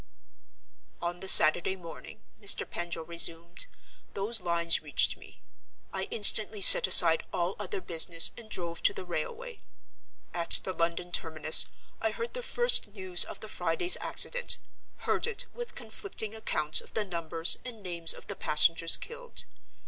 [0.99, 2.67] "On the Saturday morning," Mr.
[2.67, 3.67] Pendril resumed,
[4.15, 5.43] "those lines reached me.
[5.93, 9.61] I instantly set aside all other business, and drove to the railway.
[10.33, 11.67] At the London terminus,
[12.01, 14.57] I heard the first news of the Friday's accident;
[15.05, 19.45] heard it, with conflicting accounts of the numbers and names of the passengers killed.